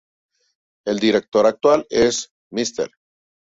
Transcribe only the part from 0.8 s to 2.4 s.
El director actual es